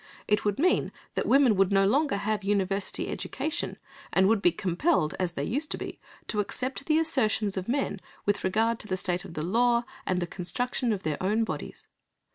[0.27, 3.77] It would mean that women would no longer have university education
[4.11, 8.01] and would be compelled, as they used to be, to accept the assertions of men
[8.25, 11.87] with regard to the state of the law and the construction of their own bodies.